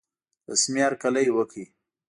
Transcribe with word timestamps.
رسمي 0.49 0.81
هرکلی 0.87 1.27
وکړ. 1.35 1.65